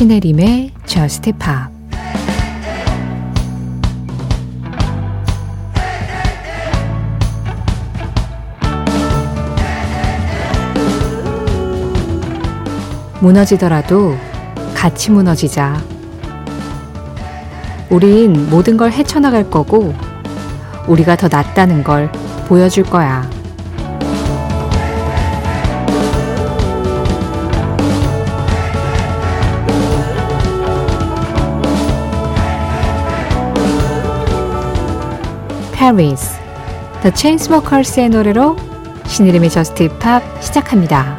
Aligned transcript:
신혜림의 0.00 0.70
Just 0.86 1.30
Pop 1.32 1.70
무너지더라도 13.20 14.16
같이 14.74 15.10
무너지자. 15.10 15.84
우린 17.90 18.48
모든 18.48 18.78
걸 18.78 18.92
헤쳐나갈 18.92 19.50
거고, 19.50 19.94
우리가 20.88 21.16
더 21.16 21.28
낫다는 21.28 21.84
걸 21.84 22.10
보여줄 22.48 22.84
거야. 22.84 23.39
Paris, 35.80 36.38
The 37.00 37.10
Chainsmokers의 37.16 38.10
노래로 38.10 38.54
신혜림의 39.06 39.48
Just 39.48 39.88
Pop 39.98 40.20
시작합니다. 40.42 41.16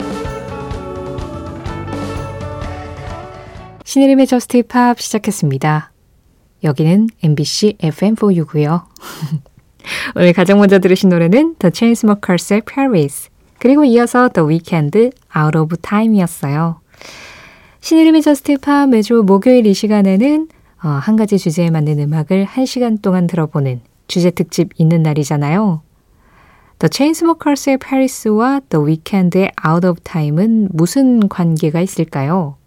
신혜림의 3.83 4.27
Just 4.27 4.61
Pop 4.67 4.99
시작했습니다. 4.99 5.91
여기는 6.63 7.07
MBC 7.23 7.77
FM4U고요. 7.79 8.83
오늘 10.15 10.31
가장 10.33 10.59
먼저 10.59 10.77
들으신 10.77 11.09
노래는 11.09 11.55
The 11.57 11.71
Chainsmokers의 11.73 12.61
Paris 12.61 13.31
그리고 13.57 13.83
이어서 13.83 14.29
The 14.29 14.47
Weeknd 14.47 15.09
Out 15.35 15.57
of 15.57 15.75
Time이었어요. 15.77 16.79
신혜림의 17.79 18.21
Just 18.21 18.59
Pop 18.59 18.89
매주 18.89 19.23
목요일 19.25 19.65
이 19.65 19.73
시간에는 19.73 20.49
어, 20.83 20.87
한 20.87 21.15
가지 21.15 21.39
주제에 21.39 21.71
맞는 21.71 21.97
음악을 21.97 22.45
한 22.45 22.67
시간 22.67 22.99
동안 22.99 23.25
들어보는 23.25 23.81
주제 24.11 24.29
특집 24.29 24.69
있는 24.77 25.01
날이잖아요. 25.03 25.81
The 26.79 26.89
Chainsmokers의 26.91 27.77
Paris와 27.77 28.59
The 28.67 28.85
Weeknd의 28.85 29.51
Out 29.65 29.87
of 29.87 30.01
Time은 30.03 30.67
무슨 30.73 31.29
관계가 31.29 31.79
있을까요? 31.79 32.57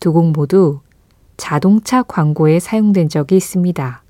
두 0.00 0.12
곡 0.12 0.32
모두 0.32 0.80
자동차 1.36 2.02
광고에 2.02 2.58
사용된 2.58 3.08
적이 3.08 3.36
있습니다. 3.36 4.02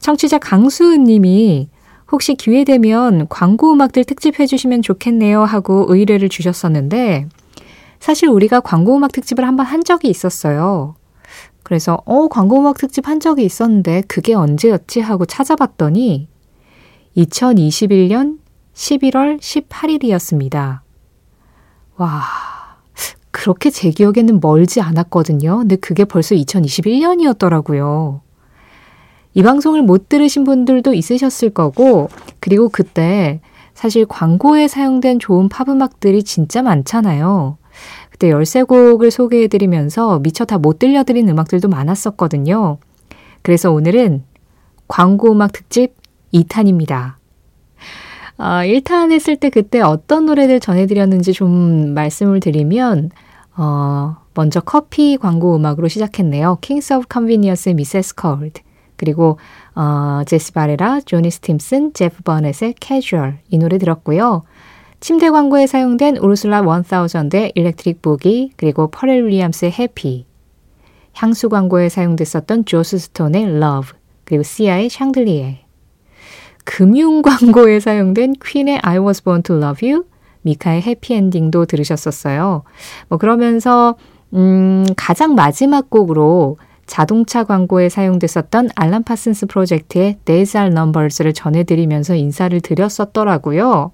청취자 0.00 0.38
강수은 0.38 1.04
님이 1.04 1.68
혹시 2.12 2.34
기회 2.34 2.62
되면 2.62 3.26
광고 3.28 3.72
음악들 3.72 4.04
특집 4.04 4.38
해 4.38 4.46
주시면 4.46 4.82
좋겠네요 4.82 5.42
하고 5.42 5.86
의뢰를 5.88 6.28
주셨었는데 6.28 7.26
사실 7.98 8.28
우리가 8.28 8.60
광고 8.60 8.96
음악 8.96 9.10
특집을 9.10 9.44
한번 9.44 9.66
한 9.66 9.82
적이 9.82 10.10
있었어요. 10.10 10.94
그래서 11.68 12.00
어 12.06 12.28
광고 12.28 12.60
음악 12.60 12.78
특집 12.78 13.08
한 13.08 13.20
적이 13.20 13.44
있었는데 13.44 14.04
그게 14.08 14.32
언제였지 14.32 15.00
하고 15.00 15.26
찾아봤더니 15.26 16.26
2021년 17.14 18.38
11월 18.72 19.38
18일이었습니다. 19.38 20.80
와, 21.98 22.22
그렇게 23.30 23.68
제 23.68 23.90
기억에는 23.90 24.40
멀지 24.40 24.80
않았거든요. 24.80 25.58
근데 25.58 25.76
그게 25.76 26.06
벌써 26.06 26.34
2021년이었더라고요. 26.36 28.20
이 29.34 29.42
방송을 29.42 29.82
못 29.82 30.08
들으신 30.08 30.44
분들도 30.44 30.94
있으셨을 30.94 31.50
거고, 31.50 32.08
그리고 32.40 32.70
그때 32.70 33.42
사실 33.74 34.06
광고에 34.06 34.68
사용된 34.68 35.18
좋은 35.18 35.50
팝 35.50 35.68
음악들이 35.68 36.22
진짜 36.22 36.62
많잖아요. 36.62 37.58
그때 38.10 38.30
13곡을 38.30 39.10
소개해드리면서 39.10 40.18
미처 40.20 40.44
다 40.44 40.58
못 40.58 40.78
들려드린 40.78 41.28
음악들도 41.28 41.68
많았었거든요. 41.68 42.78
그래서 43.42 43.70
오늘은 43.72 44.24
광고 44.88 45.32
음악 45.32 45.52
특집 45.52 45.94
2탄입니다. 46.34 47.14
어, 48.38 48.44
1탄 48.64 49.12
했을 49.12 49.36
때 49.36 49.50
그때 49.50 49.80
어떤 49.80 50.26
노래들 50.26 50.60
전해드렸는지 50.60 51.32
좀 51.32 51.92
말씀을 51.94 52.40
드리면, 52.40 53.10
어, 53.56 54.16
먼저 54.34 54.60
커피 54.60 55.16
광고 55.16 55.56
음악으로 55.56 55.88
시작했네요. 55.88 56.58
Kings 56.60 56.92
of 56.92 57.06
Convenience의 57.12 57.74
Mrs. 57.74 58.14
Cold. 58.20 58.62
그리고, 58.96 59.38
어, 59.74 60.22
제시 60.26 60.52
바레라, 60.52 61.00
조니 61.00 61.30
스팀슨, 61.30 61.92
제프 61.94 62.22
버넷의 62.22 62.74
Casual. 62.80 63.38
이 63.48 63.58
노래 63.58 63.78
들었고요. 63.78 64.42
침대 65.00 65.30
광고에 65.30 65.66
사용된 65.68 66.16
우르슬라 66.16 66.62
1000의 66.62 67.52
Electric 67.54 68.02
Boogie, 68.02 68.52
그리고 68.56 68.90
퍼렐 68.90 69.26
윌리엄스의 69.26 69.72
Happy, 69.72 70.26
향수 71.14 71.48
광고에 71.48 71.88
사용됐었던 71.88 72.64
조스 72.64 72.98
스톤의 72.98 73.44
Love, 73.44 73.96
그리고 74.24 74.42
시아의 74.42 74.88
샹들리에, 74.88 75.60
금융 76.64 77.22
광고에 77.22 77.78
사용된 77.80 78.34
퀸의 78.44 78.80
I 78.82 78.98
was 78.98 79.22
born 79.22 79.42
to 79.44 79.56
love 79.56 79.88
you, 79.88 80.04
미카의 80.42 80.82
해피엔딩도 80.82 81.66
들으셨었어요. 81.66 82.64
뭐 83.08 83.18
그러면서 83.18 83.96
음, 84.34 84.84
가장 84.96 85.34
마지막 85.34 85.90
곡으로 85.90 86.58
자동차 86.86 87.44
광고에 87.44 87.88
사용됐었던 87.88 88.70
알람 88.74 89.04
파슨스 89.04 89.46
프로젝트의 89.46 90.16
Days 90.24 90.56
Are 90.56 90.72
Numbers를 90.72 91.34
전해드리면서 91.34 92.14
인사를 92.14 92.58
드렸었더라고요. 92.60 93.92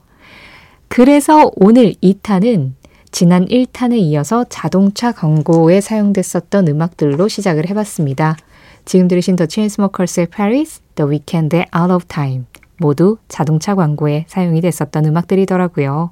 그래서 0.89 1.51
오늘 1.57 1.95
2탄은 1.95 2.73
지난 3.11 3.47
1탄에 3.47 3.97
이어서 3.99 4.45
자동차 4.49 5.13
광고에 5.13 5.81
사용됐었던 5.81 6.69
음악들로 6.69 7.29
시작을 7.29 7.69
해봤습니다. 7.71 8.37
지금 8.85 9.09
들으신 9.09 9.37
The 9.37 9.47
Chainsmokers의 9.51 10.27
Paris, 10.27 10.81
The 10.95 11.11
Weeknd의 11.11 11.67
Out 11.77 11.93
of 11.93 12.05
Time 12.07 12.45
모두 12.79 13.19
자동차 13.29 13.75
광고에 13.75 14.27
사용이 14.29 14.61
됐었던 14.61 15.07
음악들이더라고요. 15.07 16.11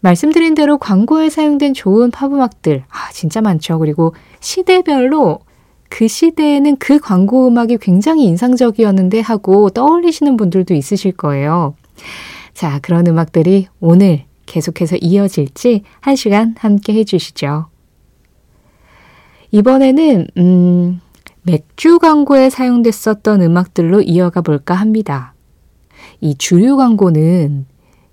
말씀드린 0.00 0.54
대로 0.54 0.78
광고에 0.78 1.28
사용된 1.28 1.74
좋은 1.74 2.10
팝 2.10 2.32
음악들, 2.32 2.84
아, 2.88 3.12
진짜 3.12 3.42
많죠. 3.42 3.78
그리고 3.78 4.14
시대별로 4.40 5.40
그 5.90 6.08
시대에는 6.08 6.76
그 6.78 6.98
광고 6.98 7.46
음악이 7.48 7.78
굉장히 7.78 8.24
인상적이었는데 8.24 9.20
하고 9.20 9.68
떠올리시는 9.68 10.36
분들도 10.38 10.72
있으실 10.72 11.12
거예요. 11.12 11.74
자, 12.54 12.78
그런 12.80 13.06
음악들이 13.06 13.68
오늘 13.80 14.24
계속해서 14.46 14.96
이어질지 14.96 15.82
한 16.00 16.16
시간 16.16 16.54
함께 16.58 16.94
해주시죠. 16.94 17.66
이번에는, 19.52 20.26
음, 20.36 21.00
맥주 21.42 21.98
광고에 21.98 22.50
사용됐었던 22.50 23.42
음악들로 23.42 24.02
이어가 24.02 24.40
볼까 24.42 24.74
합니다. 24.74 25.34
이 26.20 26.36
주류 26.36 26.76
광고는 26.76 27.66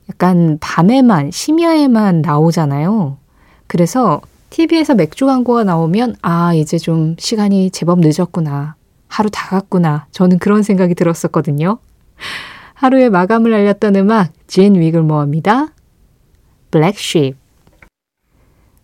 약간 0.09 0.57
밤에만, 0.61 1.31
심야에만 1.31 2.21
나오잖아요. 2.21 3.17
그래서 3.67 4.21
TV에서 4.49 4.95
맥주 4.95 5.25
광고가 5.25 5.63
나오면, 5.63 6.15
아, 6.21 6.53
이제 6.53 6.77
좀 6.77 7.15
시간이 7.19 7.71
제법 7.71 7.99
늦었구나. 7.99 8.75
하루 9.07 9.29
다 9.29 9.49
갔구나. 9.49 10.07
저는 10.11 10.39
그런 10.39 10.63
생각이 10.63 10.95
들었었거든요. 10.95 11.79
하루의 12.77 13.09
마감을 13.09 13.55
알렸던 13.55 13.95
음악, 13.95 14.31
진 14.45 14.75
위글모어입니다. 14.75 15.69
블랙 16.69 16.95
쉽. 16.99 17.33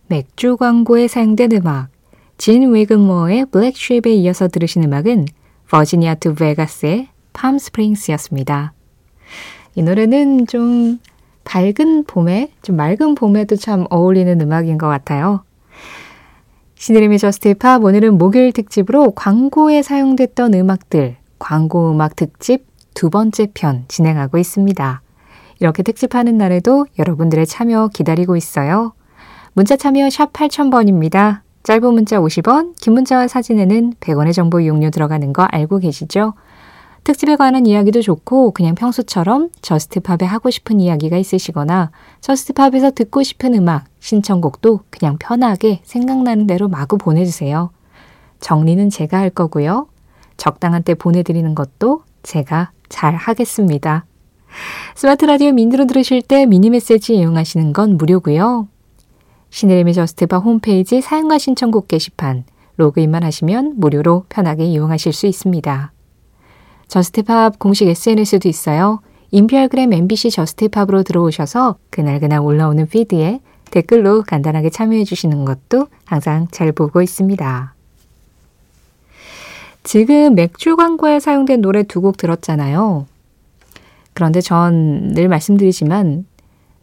맥주 0.08 0.56
광고에 0.56 1.06
사용된 1.06 1.52
음악, 1.52 1.90
진 2.36 2.74
위글모어의 2.74 3.46
블랙 3.52 3.76
쉽에 3.76 4.12
이어서 4.14 4.48
들으신 4.48 4.82
음악은 4.82 5.26
버지니아 5.70 6.16
투 6.16 6.34
베가스의 6.34 7.06
팜 7.32 7.56
스프링스였습니다. 7.56 8.72
이 9.76 9.82
노래는 9.84 10.48
좀 10.48 10.98
밝은 11.44 12.06
봄에, 12.08 12.50
좀 12.62 12.74
맑은 12.74 13.14
봄에도 13.14 13.54
참 13.54 13.86
어울리는 13.90 14.40
음악인 14.40 14.76
것 14.76 14.88
같아요. 14.88 15.44
신혜림의 16.74 17.20
Just 17.20 17.54
Pop 17.54 17.84
오늘은 17.84 18.18
목요일 18.18 18.50
특집으로 18.50 19.12
광고에 19.12 19.82
사용됐던 19.82 20.54
음악들, 20.54 21.16
광고 21.38 21.92
음악 21.92 22.16
특집 22.16 22.73
두 22.94 23.10
번째 23.10 23.48
편 23.52 23.84
진행하고 23.88 24.38
있습니다. 24.38 25.02
이렇게 25.60 25.82
특집하는 25.82 26.38
날에도 26.38 26.86
여러분들의 26.98 27.46
참여 27.46 27.90
기다리고 27.92 28.36
있어요. 28.36 28.92
문자 29.52 29.76
참여 29.76 30.10
샵 30.10 30.32
8000번입니다. 30.32 31.40
짧은 31.62 31.94
문자 31.94 32.18
50원, 32.18 32.74
긴 32.80 32.92
문자와 32.94 33.28
사진에는 33.28 33.94
100원의 34.00 34.34
정보 34.34 34.60
이용료 34.60 34.90
들어가는 34.90 35.32
거 35.32 35.44
알고 35.44 35.78
계시죠? 35.78 36.34
특집에 37.04 37.36
관한 37.36 37.66
이야기도 37.66 38.00
좋고 38.00 38.52
그냥 38.52 38.74
평소처럼 38.74 39.50
Just 39.60 39.93
Pop에 39.93 40.26
하고 40.26 40.50
싶은 40.50 40.80
이야기가 40.80 41.18
있으시거나 41.18 41.90
Just 42.20 42.45
Pop에서 42.45 42.90
듣고 42.90 43.22
싶은 43.22 43.54
음악, 43.54 43.84
신청곡도 44.00 44.80
그냥 44.90 45.18
편하게 45.18 45.80
생각나는 45.84 46.46
대로 46.46 46.68
마구 46.68 46.96
보내주세요. 46.96 47.70
정리는 48.40 48.90
제가 48.90 49.18
할 49.18 49.30
거고요. 49.30 49.86
적당한 50.36 50.82
때 50.82 50.94
보내드리는 50.94 51.54
것도 51.54 52.02
제가 52.22 52.72
잘 52.88 53.14
하겠습니다. 53.14 54.06
스마트 54.94 55.24
라디오 55.24 55.52
미니로 55.52 55.86
들으실 55.86 56.22
때 56.22 56.46
미니 56.46 56.70
메시지 56.70 57.16
이용하시는 57.16 57.72
건 57.72 57.96
무료고요. 57.96 58.68
신혜림의 59.50 59.94
Just 59.94 60.23
Pop 60.23 60.44
홈페이지 60.44 61.00
사연과 61.00 61.38
신청곡 61.38 61.88
게시판 61.88 62.44
로그인만 62.76 63.22
하시면 63.22 63.74
무료로 63.76 64.26
편하게 64.28 64.64
이용하실 64.64 65.12
수 65.12 65.26
있습니다. 65.26 65.92
Just 66.88 67.28
Pop 67.28 67.58
공식 67.58 67.88
SNS도 67.88 68.48
있어요. 68.48 69.00
인별그램 69.30 69.92
MBC 69.92 70.30
Just 70.30 70.56
Pop으로 70.56 71.02
들어오셔서 71.02 71.76
그날그날 71.90 72.40
올라오는 72.40 72.86
피드에 72.86 73.40
댓글로 73.70 74.22
간단하게 74.22 74.70
참여해 74.70 75.04
주시는 75.04 75.44
것도 75.44 75.88
항상 76.04 76.46
잘 76.52 76.70
보고 76.70 77.02
있습니다. 77.02 77.73
지금 79.84 80.34
맥주 80.34 80.76
광고에 80.76 81.20
사용된 81.20 81.60
노래 81.60 81.82
두 81.82 82.00
곡 82.00 82.16
들었잖아요. 82.16 83.06
그런데 84.14 84.40
전 84.40 85.12
늘 85.14 85.28
말씀드리지만 85.28 86.26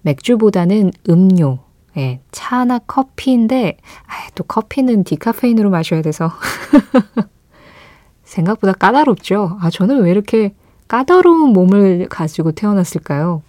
맥주보다는 0.02 0.92
음료, 1.10 1.60
예, 1.98 2.22
차나 2.32 2.80
커피인데 2.80 3.78
아, 4.08 4.30
또 4.36 4.44
커피는 4.44 5.04
디카페인으로 5.04 5.70
마셔야 5.70 6.02
돼서 6.02 6.32
생각보다 8.24 8.74
까다롭죠. 8.74 9.58
아, 9.62 9.70
저는 9.70 10.02
왜 10.04 10.12
이렇게 10.12 10.54
까다로운 10.88 11.54
몸을 11.54 12.08
가지고 12.10 12.52
태어났을까요? 12.52 13.42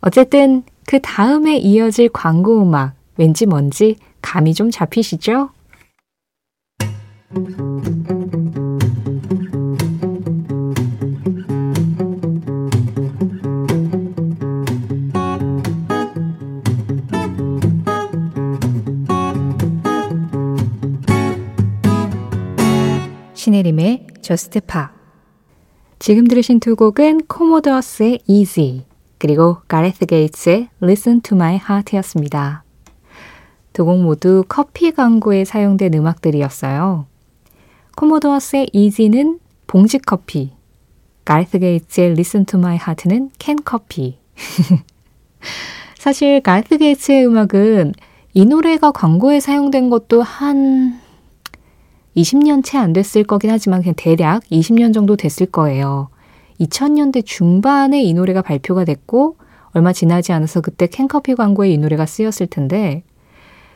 어쨌든 0.00 0.62
그 0.86 1.00
다음에 1.00 1.56
이어질 1.58 2.08
광고 2.10 2.62
음악 2.62 2.94
왠지 3.16 3.46
뭔지 3.46 3.96
감이 4.20 4.54
좀 4.54 4.70
잡히시죠? 4.70 5.50
신혜림의 23.52 24.06
Just 24.22 24.60
Pop 24.60 24.86
지금 25.98 26.26
들으신 26.26 26.58
두 26.58 26.74
곡은 26.74 27.26
코모더스의 27.26 28.20
Easy 28.26 28.84
그리고 29.18 29.58
가레스 29.68 30.06
게이츠의 30.06 30.68
Listen 30.82 31.20
to 31.20 31.36
My 31.36 31.56
Heart였습니다. 31.56 32.64
두 33.74 33.84
곡 33.84 34.02
모두 34.02 34.42
커피 34.48 34.90
광고에 34.90 35.44
사용된 35.44 35.92
음악들이었어요. 35.92 37.06
코모더스의 37.96 38.70
Easy는 38.72 39.38
봉지 39.66 39.98
커피, 39.98 40.52
가레스 41.26 41.58
게이츠의 41.58 42.12
Listen 42.12 42.46
to 42.46 42.58
My 42.58 42.76
Heart는 42.76 43.32
캔 43.38 43.56
커피. 43.62 44.18
사실 45.98 46.40
가레스 46.40 46.78
게이츠의 46.78 47.26
음악은 47.26 47.92
이 48.32 48.46
노래가 48.46 48.92
광고에 48.92 49.40
사용된 49.40 49.90
것도 49.90 50.22
한 50.22 51.02
20년 52.16 52.62
채 52.64 52.78
안 52.78 52.92
됐을 52.92 53.24
거긴 53.24 53.50
하지만 53.50 53.80
그냥 53.82 53.94
대략 53.96 54.42
20년 54.44 54.92
정도 54.92 55.16
됐을 55.16 55.46
거예요. 55.46 56.08
2000년대 56.60 57.24
중반에 57.24 58.02
이 58.02 58.12
노래가 58.14 58.42
발표가 58.42 58.84
됐고 58.84 59.36
얼마 59.72 59.92
지나지 59.92 60.32
않아서 60.32 60.60
그때 60.60 60.86
캔커피 60.86 61.34
광고에 61.34 61.70
이 61.70 61.78
노래가 61.78 62.06
쓰였을 62.06 62.46
텐데 62.46 63.02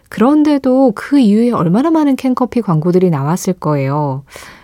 그런데도 0.09 0.93
그 0.95 1.19
이후에 1.19 1.51
얼마나 1.51 1.91
많은 1.91 2.17
캔커피 2.17 2.61
광고들이 2.63 3.11
나왔을 3.11 3.55
거예요. 3.55 4.23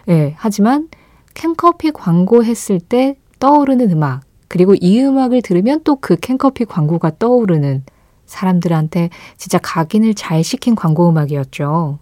예, 0.09 0.35
하지만 0.37 0.89
캔커피 1.35 1.91
광고 1.93 2.45
했을 2.45 2.79
때 2.79 3.17
떠오르는 3.41 3.91
음악, 3.91 4.21
그리고 4.49 4.75
이 4.75 5.01
음악을 5.01 5.43
들으면 5.43 5.81
또 5.83 5.97
그 5.97 6.15
캔커피 6.17 6.67
광고가 6.67 7.13
떠오르는 7.19 7.83
사람들한테 8.27 9.11
진짜 9.37 9.59
각인을 9.59 10.15
잘 10.15 10.45
시킨 10.45 10.75
광고 10.77 11.09
음악이었죠. 11.09 11.99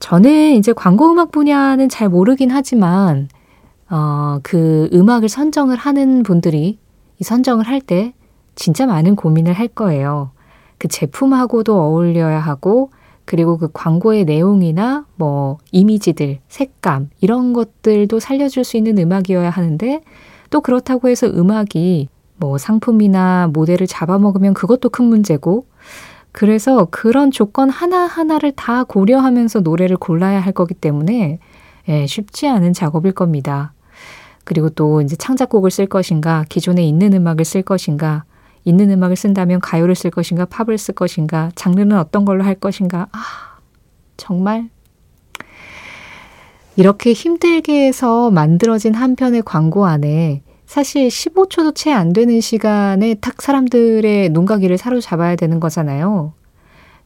저는 0.00 0.54
이제 0.54 0.72
광고 0.72 1.10
음악 1.12 1.30
분야는 1.30 1.88
잘 1.88 2.08
모르긴 2.08 2.50
하지만, 2.50 3.28
어, 3.90 4.38
그 4.42 4.88
음악을 4.92 5.28
선정을 5.28 5.76
하는 5.76 6.22
분들이 6.22 6.78
이 7.18 7.24
선정을 7.24 7.66
할 7.66 7.80
때 7.80 8.14
진짜 8.54 8.86
많은 8.86 9.14
고민을 9.14 9.52
할 9.52 9.68
거예요. 9.68 10.30
그 10.78 10.88
제품하고도 10.88 11.78
어울려야 11.78 12.40
하고, 12.40 12.90
그리고 13.26 13.58
그 13.58 13.68
광고의 13.72 14.24
내용이나 14.24 15.04
뭐 15.16 15.58
이미지들, 15.70 16.40
색감, 16.48 17.10
이런 17.20 17.52
것들도 17.52 18.18
살려줄 18.18 18.64
수 18.64 18.76
있는 18.76 18.98
음악이어야 18.98 19.50
하는데, 19.50 20.00
또 20.48 20.60
그렇다고 20.62 21.08
해서 21.08 21.26
음악이 21.26 22.08
뭐 22.38 22.56
상품이나 22.58 23.50
모델을 23.52 23.86
잡아먹으면 23.86 24.54
그것도 24.54 24.88
큰 24.88 25.04
문제고, 25.04 25.66
그래서 26.32 26.86
그런 26.90 27.30
조건 27.30 27.70
하나하나를 27.70 28.52
다 28.52 28.84
고려하면서 28.84 29.60
노래를 29.60 29.96
골라야 29.96 30.40
할 30.40 30.52
거기 30.52 30.74
때문에 30.74 31.38
예, 31.88 32.06
쉽지 32.06 32.46
않은 32.48 32.72
작업일 32.72 33.12
겁니다. 33.12 33.72
그리고 34.44 34.68
또 34.68 35.00
이제 35.00 35.16
창작곡을 35.16 35.70
쓸 35.70 35.86
것인가, 35.86 36.44
기존에 36.48 36.82
있는 36.84 37.12
음악을 37.14 37.44
쓸 37.44 37.62
것인가, 37.62 38.24
있는 38.64 38.90
음악을 38.90 39.16
쓴다면 39.16 39.60
가요를 39.60 39.94
쓸 39.94 40.10
것인가, 40.10 40.44
팝을 40.44 40.78
쓸 40.78 40.94
것인가, 40.94 41.50
장르는 41.54 41.96
어떤 41.98 42.24
걸로 42.24 42.44
할 42.44 42.54
것인가. 42.54 43.08
아, 43.12 43.18
정말 44.16 44.68
이렇게 46.76 47.12
힘들게 47.12 47.86
해서 47.86 48.30
만들어진 48.30 48.94
한 48.94 49.16
편의 49.16 49.42
광고 49.42 49.86
안에 49.86 50.42
사실 50.70 51.08
15초도 51.08 51.74
채 51.74 51.90
안 51.90 52.12
되는 52.12 52.40
시간에 52.40 53.14
탁 53.14 53.42
사람들의 53.42 54.28
눈과 54.28 54.51
귀를 54.51 54.78
사로잡아야 54.78 55.34
되는 55.34 55.58
거잖아요. 55.58 56.32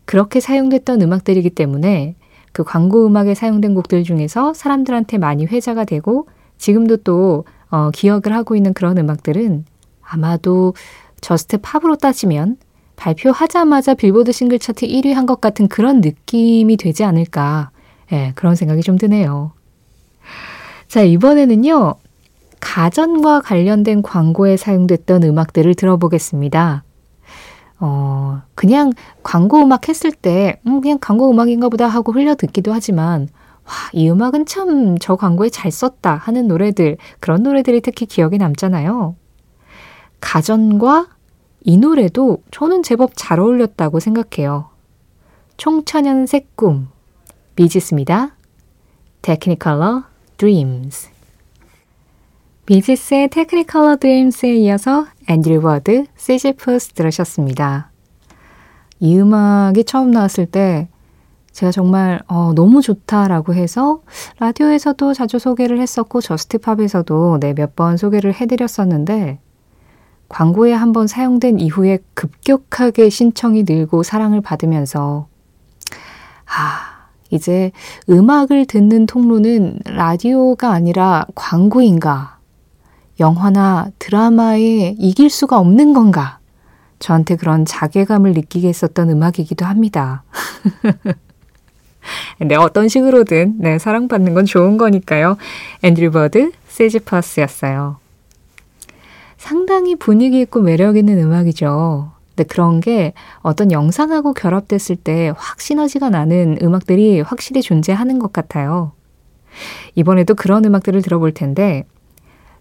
그렇게 0.05 0.39
사용됐던 0.39 1.01
음악들이기 1.01 1.49
때문에 1.49 2.15
그 2.53 2.63
광고 2.63 3.07
음악에 3.07 3.35
사용된 3.35 3.75
곡들 3.75 4.05
중에서 4.05 4.53
사람들한테 4.53 5.17
많이 5.17 5.47
회자가 5.47 5.87
되고 5.87 6.29
지금도 6.59 6.99
또 6.99 7.47
어, 7.71 7.91
기억을 7.91 8.35
하고 8.35 8.55
있는 8.55 8.75
그런 8.75 8.99
음악들은 8.99 9.65
아마도 10.03 10.75
Just 11.23 11.57
Pop으로 11.63 11.97
따지면 11.97 12.59
발표하자마자 12.97 13.95
빌보드 13.95 14.33
싱글 14.33 14.59
차트 14.59 14.87
1위 14.87 15.15
한 15.15 15.25
것 15.25 15.41
같은 15.41 15.69
그런 15.69 16.03
느낌이 16.03 16.77
되지 16.77 17.03
않을까. 17.03 17.71
예, 18.13 18.33
그런 18.35 18.57
생각이 18.57 18.83
좀 18.83 18.99
드네요. 18.99 19.53
자, 20.87 21.01
이번에는요. 21.03 21.95
가전과 22.65 23.43
관련된 23.43 24.01
광고에 24.01 24.57
사용됐던 24.57 25.23
음악들을 25.23 25.75
들어보겠습니다. 25.75 26.83
어, 27.79 28.41
그냥 28.55 28.93
광고 29.23 29.63
음악 29.63 29.89
했을 29.91 30.11
때, 30.11 30.59
음, 30.67 30.81
그냥 30.81 30.99
광고 30.99 31.31
음악인가 31.31 31.69
보다 31.69 31.87
하고 31.87 32.13
흘려 32.13 32.35
듣기도 32.35 32.73
하지만, 32.73 33.29
와, 33.67 33.73
이 33.93 34.09
음악은 34.09 34.47
참 34.47 34.97
저 34.99 35.15
광고에 35.17 35.51
잘 35.51 35.71
썼다 35.71 36.15
하는 36.15 36.49
노래들, 36.49 36.97
그런 37.21 37.43
노래들이 37.43 37.83
특히 37.83 38.07
기억에 38.07 38.39
남잖아요. 38.39 39.15
가전과 40.21 41.09
이 41.65 41.77
노래도 41.77 42.39
저는 42.51 42.83
제법 42.83 43.11
잘 43.15 43.41
어울렸다고 43.41 44.01
생각해요. 44.01 44.71
총천연색 45.59 46.57
꿈, 46.57 46.89
비지스입니다. 47.57 48.37
Technicolor 49.21 50.05
Dreams. 50.39 51.14
비지스의 52.67 53.29
Technicolor 53.29 53.97
Dreams에 53.97 54.55
이어서 54.57 55.07
앤드류 55.29 55.63
버드, 55.65 56.07
시지푸스 56.17 56.93
들으셨습니다. 56.93 57.91
이 59.01 59.19
음악이 59.19 59.85
처음 59.85 60.11
나왔을 60.11 60.47
때 60.47 60.89
제가 61.53 61.71
정말 61.73 62.21
어, 62.27 62.53
너무 62.55 62.81
좋다라고 62.81 63.55
해서 63.55 64.01
라디오에서도 64.39 65.13
자주 65.15 65.39
소개를 65.39 65.79
했었고 65.81 66.21
Just 66.21 66.57
Pop에서도 66.57 67.39
네, 67.41 67.53
몇 67.55 67.77
번 67.77 67.97
소개를 67.97 68.35
해드렸었는데 68.35 69.39
광고에 70.29 70.73
한 70.73 70.93
번 70.93 71.07
사용된 71.07 71.61
이후에 71.61 71.99
급격하게 72.15 73.11
신청이 73.11 73.65
늘고 73.65 74.03
사랑을 74.03 74.41
받으면서 74.41 75.29
아 76.47 77.09
이제 77.31 77.73
음악을 78.09 78.65
듣는 78.67 79.07
통로는 79.07 79.81
라디오가 79.85 80.71
아니라 80.71 81.27
광고인가 81.35 82.34
영화나 83.21 83.89
드라마에 83.99 84.97
이길 84.99 85.31
수가 85.31 85.59
없는 85.59 85.95
건가? 85.95 86.39
저한테 86.99 87.37
그런 87.37 87.65
자괴감을 87.65 88.33
느끼게 88.33 88.69
했었던 88.69 89.11
음악이기도 89.11 89.65
합니다. 89.65 90.25
네, 92.41 92.57
어떤 92.57 92.89
식으로든 92.89 93.57
네, 93.59 93.79
사랑받는 93.79 94.35
건 94.35 94.45
좋은 94.45 94.77
거니까요. 94.77 95.37
앤드류 95.83 96.11
버드, 96.11 96.53
세지퍼스였어요. 96.69 97.97
상당히 99.37 99.97
분위기 99.97 100.41
있고 100.41 100.61
매력 100.61 100.97
있는 100.97 101.19
음악이죠. 101.19 102.13
근데 102.31 102.45
그런 102.49 102.81
게 102.81 103.13
어떤 103.43 103.71
영상하고 103.71 104.33
결합됐을 104.33 104.97
때 104.97 105.29
확 105.37 105.61
시너지가 105.61 106.11
나는 106.11 106.59
음악들이 106.63 107.21
확실히 107.21 107.63
존재하는 107.63 108.19
것 108.19 108.33
같아요. 108.33 108.93
이번에도 109.95 110.35
그런 110.35 110.65
음악들을 110.65 111.01
들어볼 111.03 111.33
텐데 111.33 111.85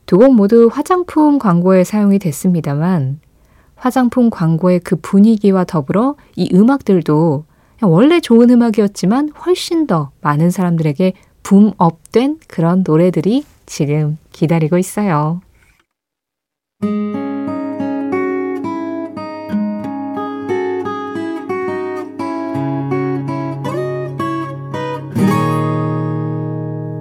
두 0.06 0.18
곡 0.18 0.36
모두 0.36 0.70
화장품 0.72 1.40
광고에 1.40 1.84
사용이 1.84 2.20
됐습니다만 2.20 3.20
화장품 3.76 4.30
광고의 4.30 4.80
그 4.80 4.96
분위기와 4.96 5.64
더불어 5.64 6.16
이 6.36 6.50
음악들도 6.54 7.46
원래 7.82 8.20
좋은 8.22 8.50
음악이었지만 8.50 9.30
훨씬 9.46 9.88
더 9.88 10.12
많은 10.22 10.52
사람들에게 10.52 11.14
붐업된 11.44 12.40
그런 12.48 12.84
노래들이 12.86 13.44
지금 13.66 14.18
기다리고 14.32 14.78
있어요. 14.78 15.42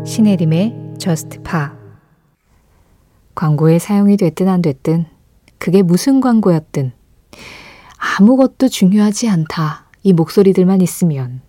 신혜림의 0.05 0.97
Just 0.99 1.41
Pa 1.43 1.82
광고에 3.43 3.81
사용이 3.81 4.17
됐든 4.19 4.49
안 4.49 4.63
됐든 4.63 5.05
그게 5.59 5.83
무슨 5.83 6.21
광고였든 6.21 6.93
아무것도 7.97 8.69
중요하지 8.69 9.29
않다. 9.31 9.87
이 10.05 10.13
목소리들만 10.13 10.81
있으면 10.81 11.41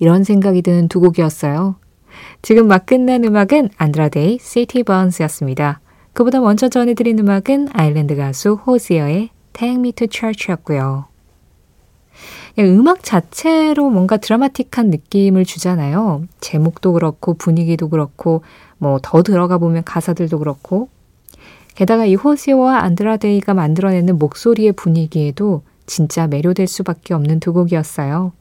이런 0.00 0.24
생각이 0.24 0.62
드는 0.62 0.88
두 0.88 0.98
곡이었어요. 0.98 1.76
지금 2.42 2.66
막 2.66 2.86
끝난 2.86 3.22
음악은 3.22 3.70
안드라데이 3.76 4.40
시티 4.40 4.82
번스였습니다. 4.82 5.80
그보다 6.12 6.40
먼저 6.40 6.68
전해드린 6.68 7.20
음악은 7.20 7.68
아일랜드 7.72 8.16
가수 8.16 8.54
호지어의 8.54 9.30
Take 9.52 9.76
Me 9.76 9.92
to 9.92 10.08
Church였고요. 10.10 11.06
음악 12.64 13.02
자체로 13.02 13.90
뭔가 13.90 14.16
드라마틱한 14.16 14.90
느낌을 14.90 15.44
주잖아요. 15.44 16.24
제목도 16.40 16.92
그렇고 16.94 17.34
분위기도 17.34 17.88
그렇고 17.88 18.42
뭐 18.78 18.98
더 19.02 19.22
들어가 19.22 19.58
보면 19.58 19.84
가사들도 19.84 20.38
그렇고 20.38 20.88
게다가 21.74 22.06
이 22.06 22.14
호시오와 22.14 22.78
안드라데이가 22.84 23.52
만들어내는 23.54 24.18
목소리의 24.18 24.72
분위기에도 24.72 25.62
진짜 25.84 26.26
매료될 26.26 26.66
수밖에 26.66 27.14
없는 27.14 27.40
두 27.40 27.52
곡이었어요. 27.52 28.32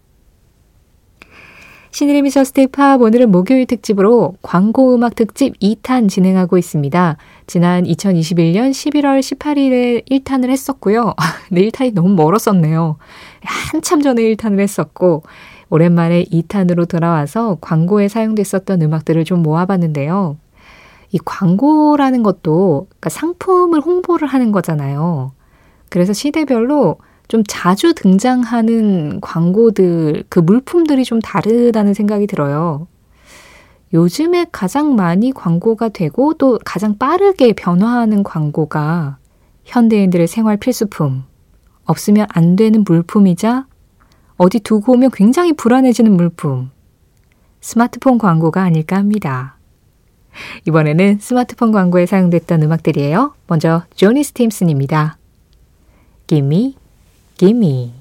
신의림 1.95 2.25
미셔 2.25 2.43
스테이팝 2.43 2.99
오늘은 2.99 3.31
목요일 3.31 3.65
특집으로 3.67 4.35
광고 4.41 4.93
음악 4.93 5.15
특집 5.15 5.57
2탄 5.61 6.09
진행하고 6.09 6.57
있습니다. 6.57 7.15
지난 7.47 7.85
2021년 7.85 8.71
11월 8.71 9.21
18일에 9.21 10.05
1탄을 10.05 10.49
했었고요. 10.49 11.13
근데 11.47 11.61
1탄이 11.61 11.93
너무 11.93 12.09
멀었었네요. 12.09 12.97
한참 13.45 14.01
전에 14.01 14.21
1탄을 14.23 14.59
했었고 14.59 15.23
오랜만에 15.69 16.25
2탄으로 16.25 16.85
돌아와서 16.85 17.57
광고에 17.61 18.09
사용됐었던 18.09 18.81
음악들을 18.81 19.23
좀 19.23 19.41
모아봤는데요. 19.41 20.35
이 21.13 21.19
광고라는 21.23 22.23
것도 22.23 22.87
그러니까 22.89 23.09
상품을 23.09 23.79
홍보를 23.79 24.27
하는 24.27 24.51
거잖아요. 24.51 25.31
그래서 25.87 26.11
시대별로 26.11 26.97
좀 27.27 27.43
자주 27.47 27.93
등장하는 27.93 29.19
광고들, 29.21 30.23
그 30.29 30.39
물품들이 30.39 31.03
좀 31.03 31.19
다르다는 31.19 31.93
생각이 31.93 32.27
들어요. 32.27 32.87
요즘에 33.93 34.47
가장 34.51 34.95
많이 34.95 35.31
광고가 35.31 35.89
되고 35.89 36.33
또 36.33 36.59
가장 36.65 36.97
빠르게 36.97 37.53
변화하는 37.53 38.23
광고가 38.23 39.17
현대인들의 39.63 40.27
생활 40.27 40.57
필수품, 40.57 41.23
없으면 41.85 42.27
안 42.29 42.55
되는 42.55 42.83
물품이자 42.83 43.67
어디 44.37 44.59
두고 44.59 44.93
오면 44.93 45.11
굉장히 45.11 45.53
불안해지는 45.53 46.11
물품, 46.11 46.71
스마트폰 47.61 48.17
광고가 48.17 48.61
아닐까 48.61 48.97
합니다. 48.97 49.57
이번에는 50.67 51.19
스마트폰 51.19 51.71
광고에 51.71 52.05
사용됐던 52.05 52.61
음악들이에요. 52.63 53.33
먼저 53.47 53.83
조니 53.95 54.23
스팀슨입니다. 54.23 55.17
Gimme 56.27 56.75
Gimme. 57.37 57.93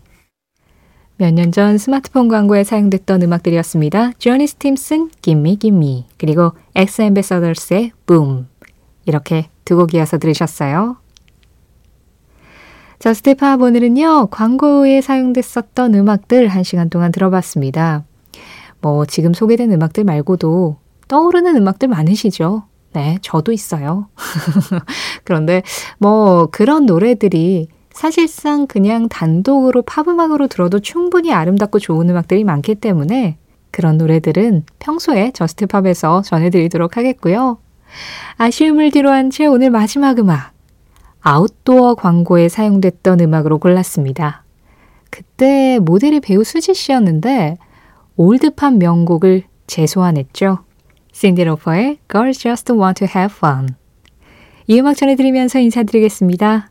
몇 1.17 1.33
년 1.33 1.53
전 1.53 1.79
스마트폰 1.79 2.29
광고에 2.29 2.65
사용됐던 2.65 3.23
음악들이었습니다. 3.23 4.13
조니 4.19 4.47
스팀슨, 4.47 5.11
Gimme 5.23 5.57
Gimme, 5.59 6.07
그리고 6.19 6.53
엑스 6.75 7.03
앰베서더스의 7.03 7.93
Boom. 8.07 8.47
이렇게 9.07 9.49
두 9.65 9.77
곡 9.77 9.95
이어서 9.95 10.19
들으셨어요. 10.19 10.97
자, 12.99 13.13
스테파 13.13 13.57
오늘은요, 13.57 14.29
광고에 14.31 15.01
사용됐었던 15.01 15.95
음악들 15.95 16.49
한 16.49 16.63
시간 16.63 16.89
동안 16.89 17.13
들어봤습니다. 17.13 18.05
뭐, 18.81 19.05
지금 19.05 19.35
소개된 19.35 19.71
음악들 19.73 20.05
말고도 20.05 20.77
떠오르는 21.09 21.57
음악들 21.57 21.89
많으시죠? 21.89 22.65
네, 22.95 23.19
저도 23.21 23.53
있어요. 23.53 24.09
그런데 25.25 25.63
뭐, 25.99 26.47
그런 26.51 26.87
노래들이 26.87 27.69
사실상 27.95 28.67
그냥 28.67 29.09
단독으로 29.09 29.83
팝음악으로 29.83 30.49
들어도 30.49 30.81
충분히 30.81 31.33
아름답고 31.33 31.79
좋은 31.79 32.11
음악들이 32.11 32.43
많기 32.43 32.75
때문에 32.75 33.39
그런 33.71 33.99
노래들은 33.99 34.65
평소에 34.81 35.31
저스트팝에서 35.31 36.23
전해드리도록 36.23 36.97
하겠고요. 36.97 37.59
아쉬움을 38.37 38.91
뒤로한 38.91 39.31
채 39.31 39.47
오늘 39.47 39.71
마지막 39.71 40.19
음악. 40.19 40.53
아웃도어 41.21 41.95
광고에 41.95 42.49
사용됐던 42.49 43.21
음악으로 43.21 43.59
골랐습니다. 43.59 44.43
그때 45.09 45.79
모델이 45.79 46.19
배우 46.19 46.43
수지 46.43 46.75
씨였는데 46.75 47.57
올드팝 48.17 48.75
명곡을 48.75 49.45
재소환했죠. 49.69 50.59
신디 51.13 51.45
로퍼의 51.45 51.99
Girls 52.11 52.41
Just 52.41 52.73
Want 52.73 53.07
to 53.07 53.09
Have 53.17 53.37
Fun. 53.37 53.77
이 54.67 54.81
음악 54.81 54.97
전해드리면서 54.97 55.61
인사드리겠습니다. 55.61 56.71